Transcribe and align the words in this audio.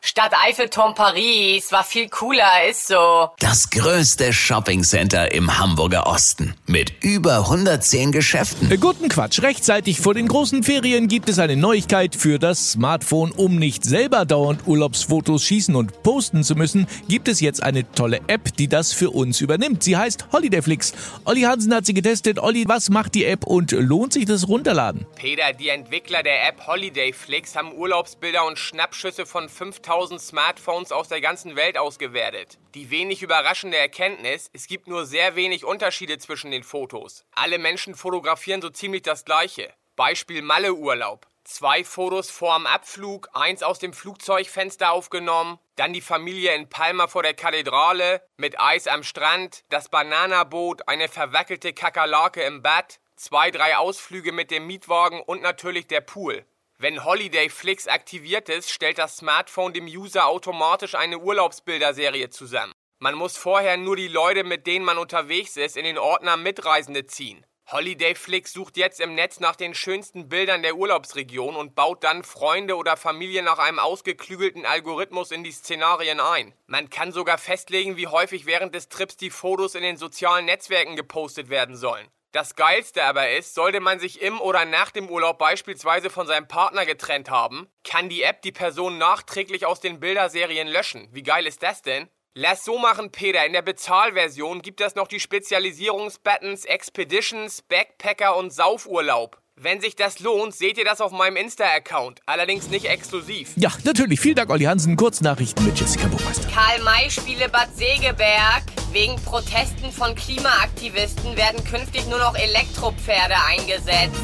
Stadt 0.00 0.32
Eiffelturm 0.46 0.94
Paris 0.94 1.72
war 1.72 1.82
viel 1.82 2.08
cooler, 2.08 2.68
ist 2.70 2.86
so. 2.86 3.30
Das 3.40 3.68
größte 3.68 4.32
Shoppingcenter 4.32 5.32
im 5.32 5.58
Hamburger 5.58 6.06
Osten 6.06 6.54
mit 6.66 6.92
über 7.02 7.38
110 7.38 8.12
Geschäften. 8.12 8.70
Äh, 8.70 8.76
Guten 8.76 9.08
Quatsch. 9.08 9.42
Rechtzeitig 9.42 10.00
vor 10.00 10.14
den 10.14 10.28
großen 10.28 10.62
Ferien 10.62 11.08
gibt 11.08 11.28
es 11.28 11.40
eine 11.40 11.56
Neuigkeit 11.56 12.14
für 12.14 12.38
das 12.38 12.72
Smartphone. 12.72 13.32
Um 13.32 13.56
nicht 13.56 13.84
selber 13.84 14.24
dauernd 14.24 14.68
Urlaubsfotos 14.68 15.42
schießen 15.42 15.74
und 15.74 16.04
posten 16.04 16.44
zu 16.44 16.54
müssen, 16.54 16.86
gibt 17.08 17.26
es 17.26 17.40
jetzt 17.40 17.60
eine 17.62 17.90
tolle 17.90 18.20
App, 18.28 18.56
die 18.56 18.68
das 18.68 18.92
für 18.92 19.10
uns 19.10 19.40
übernimmt. 19.40 19.82
Sie 19.82 19.96
heißt 19.96 20.26
Holidayflix. 20.30 20.92
Olli 21.24 21.42
Hansen 21.42 21.74
hat 21.74 21.86
sie 21.86 21.94
getestet. 21.94 22.38
Olli, 22.38 22.64
was 22.68 22.88
macht 22.88 23.16
die 23.16 23.24
App 23.24 23.44
und 23.44 23.72
lohnt 23.72 24.12
sich 24.12 24.26
das 24.26 24.46
Runterladen? 24.46 25.06
Peter, 25.16 25.52
die 25.52 25.70
Entwickler 25.70 26.22
der 26.22 26.46
App 26.48 26.68
Holidayflix 26.68 27.56
haben 27.56 27.72
Urlaubsbilder 27.72 28.46
und 28.46 28.60
Schnappschüsse 28.60 29.26
von 29.26 29.48
5000 29.48 29.87
Smartphones 30.18 30.92
aus 30.92 31.08
der 31.08 31.20
ganzen 31.20 31.56
Welt 31.56 31.78
ausgewertet. 31.78 32.58
Die 32.74 32.90
wenig 32.90 33.22
überraschende 33.22 33.76
Erkenntnis, 33.76 34.50
es 34.52 34.66
gibt 34.66 34.86
nur 34.86 35.06
sehr 35.06 35.34
wenig 35.34 35.64
Unterschiede 35.64 36.18
zwischen 36.18 36.50
den 36.50 36.62
Fotos. 36.62 37.24
Alle 37.34 37.58
Menschen 37.58 37.94
fotografieren 37.94 38.62
so 38.62 38.70
ziemlich 38.70 39.02
das 39.02 39.24
gleiche. 39.24 39.72
Beispiel 39.96 40.42
Malle-Urlaub. 40.42 41.26
Zwei 41.44 41.82
Fotos 41.82 42.30
vorm 42.30 42.66
Abflug, 42.66 43.30
eins 43.32 43.62
aus 43.62 43.78
dem 43.78 43.94
Flugzeugfenster 43.94 44.92
aufgenommen, 44.92 45.58
dann 45.76 45.94
die 45.94 46.02
Familie 46.02 46.54
in 46.54 46.68
Palma 46.68 47.06
vor 47.06 47.22
der 47.22 47.32
Kathedrale, 47.32 48.22
mit 48.36 48.60
Eis 48.60 48.86
am 48.86 49.02
Strand, 49.02 49.64
das 49.70 49.88
Bananaboot, 49.88 50.86
eine 50.86 51.08
verwackelte 51.08 51.72
Kakerlake 51.72 52.42
im 52.42 52.62
Bad, 52.62 53.00
zwei, 53.16 53.50
drei 53.50 53.76
Ausflüge 53.76 54.32
mit 54.32 54.50
dem 54.50 54.66
Mietwagen 54.66 55.22
und 55.22 55.40
natürlich 55.40 55.86
der 55.86 56.02
Pool. 56.02 56.44
Wenn 56.80 57.04
Holiday 57.04 57.48
Flix 57.48 57.88
aktiviert 57.88 58.48
ist, 58.48 58.70
stellt 58.70 58.98
das 58.98 59.16
Smartphone 59.16 59.72
dem 59.72 59.86
User 59.86 60.26
automatisch 60.28 60.94
eine 60.94 61.18
Urlaubsbilderserie 61.18 62.30
zusammen. 62.30 62.72
Man 63.00 63.16
muss 63.16 63.36
vorher 63.36 63.76
nur 63.76 63.96
die 63.96 64.06
Leute, 64.06 64.44
mit 64.44 64.68
denen 64.68 64.84
man 64.84 64.96
unterwegs 64.96 65.56
ist, 65.56 65.76
in 65.76 65.82
den 65.82 65.98
Ordner 65.98 66.36
Mitreisende 66.36 67.04
ziehen. 67.04 67.44
Holiday 67.72 68.14
Flix 68.14 68.52
sucht 68.52 68.76
jetzt 68.76 69.00
im 69.00 69.16
Netz 69.16 69.40
nach 69.40 69.56
den 69.56 69.74
schönsten 69.74 70.28
Bildern 70.28 70.62
der 70.62 70.76
Urlaubsregion 70.76 71.56
und 71.56 71.74
baut 71.74 72.04
dann 72.04 72.22
Freunde 72.22 72.76
oder 72.76 72.96
Familie 72.96 73.42
nach 73.42 73.58
einem 73.58 73.80
ausgeklügelten 73.80 74.64
Algorithmus 74.64 75.32
in 75.32 75.42
die 75.42 75.50
Szenarien 75.50 76.20
ein. 76.20 76.54
Man 76.68 76.90
kann 76.90 77.10
sogar 77.10 77.38
festlegen, 77.38 77.96
wie 77.96 78.06
häufig 78.06 78.46
während 78.46 78.76
des 78.76 78.88
Trips 78.88 79.16
die 79.16 79.30
Fotos 79.30 79.74
in 79.74 79.82
den 79.82 79.96
sozialen 79.96 80.44
Netzwerken 80.44 80.94
gepostet 80.94 81.50
werden 81.50 81.76
sollen. 81.76 82.06
Das 82.32 82.56
Geilste 82.56 83.04
aber 83.04 83.30
ist, 83.30 83.54
sollte 83.54 83.80
man 83.80 83.98
sich 83.98 84.20
im 84.20 84.38
oder 84.40 84.66
nach 84.66 84.90
dem 84.90 85.08
Urlaub 85.08 85.38
beispielsweise 85.38 86.10
von 86.10 86.26
seinem 86.26 86.46
Partner 86.46 86.84
getrennt 86.84 87.30
haben, 87.30 87.68
kann 87.84 88.10
die 88.10 88.22
App 88.22 88.42
die 88.42 88.52
Person 88.52 88.98
nachträglich 88.98 89.64
aus 89.64 89.80
den 89.80 89.98
Bilderserien 89.98 90.68
löschen. 90.68 91.08
Wie 91.12 91.22
geil 91.22 91.46
ist 91.46 91.62
das 91.62 91.80
denn? 91.80 92.08
Lass 92.34 92.64
so 92.64 92.78
machen, 92.78 93.10
Peter. 93.10 93.46
In 93.46 93.54
der 93.54 93.62
Bezahlversion 93.62 94.60
gibt 94.60 94.82
es 94.82 94.94
noch 94.94 95.08
die 95.08 95.20
Spezialisierungsbuttons 95.20 96.66
Expeditions, 96.66 97.62
Backpacker 97.62 98.36
und 98.36 98.52
Saufurlaub. 98.52 99.40
Wenn 99.60 99.80
sich 99.80 99.96
das 99.96 100.20
lohnt, 100.20 100.54
seht 100.54 100.78
ihr 100.78 100.84
das 100.84 101.00
auf 101.00 101.10
meinem 101.10 101.34
Insta-Account. 101.34 102.20
Allerdings 102.26 102.68
nicht 102.68 102.84
exklusiv. 102.84 103.50
Ja, 103.56 103.72
natürlich. 103.82 104.20
Vielen 104.20 104.36
Dank, 104.36 104.50
Olli 104.50 104.64
Hansen. 104.66 104.94
Kurznachrichten 104.94 105.64
mit 105.64 105.76
Jessica 105.76 106.06
Burmeister. 106.06 106.48
Karl-May-Spiele 106.48 107.48
Bad 107.48 107.76
Segeberg. 107.76 108.62
Wegen 108.92 109.16
Protesten 109.16 109.90
von 109.90 110.14
Klimaaktivisten 110.14 111.36
werden 111.36 111.64
künftig 111.64 112.06
nur 112.06 112.20
noch 112.20 112.36
Elektropferde 112.36 113.34
eingesetzt. 113.48 114.22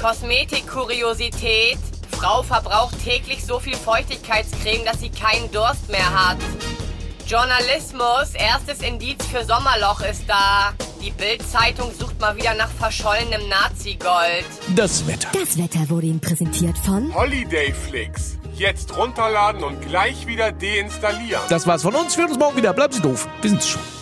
Kosmetik-Kuriosität. 0.00 1.78
Frau 2.10 2.42
verbraucht 2.42 3.00
täglich 3.04 3.46
so 3.46 3.60
viel 3.60 3.76
Feuchtigkeitscreme, 3.76 4.84
dass 4.84 4.98
sie 4.98 5.10
keinen 5.10 5.52
Durst 5.52 5.88
mehr 5.88 6.12
hat. 6.12 6.38
Journalismus, 7.28 8.34
erstes 8.34 8.80
Indiz 8.80 9.24
für 9.26 9.44
Sommerloch 9.44 10.00
ist 10.00 10.24
da. 10.26 10.74
Die 11.02 11.10
Bild-Zeitung 11.12 11.92
sucht 11.98 12.20
mal 12.20 12.36
wieder 12.36 12.54
nach 12.54 12.70
verschollenem 12.70 13.48
Nazi-Gold. 13.48 14.44
Das 14.74 15.06
Wetter. 15.06 15.28
Das 15.32 15.56
Wetter 15.56 15.88
wurde 15.88 16.06
Ihnen 16.06 16.20
präsentiert 16.20 16.76
von 16.78 17.14
Holidayflix. 17.14 18.38
Jetzt 18.54 18.96
runterladen 18.96 19.62
und 19.62 19.80
gleich 19.80 20.26
wieder 20.26 20.50
deinstallieren. 20.50 21.42
Das 21.48 21.66
war's 21.66 21.82
von 21.82 21.94
uns. 21.94 22.16
Wir 22.16 22.24
hören 22.24 22.32
uns 22.32 22.40
morgen 22.40 22.56
wieder. 22.56 22.72
Bleiben 22.72 22.92
Sie 22.92 23.00
doof. 23.00 23.28
Wir 23.40 23.50
sind's 23.50 23.68
schon. 23.68 23.97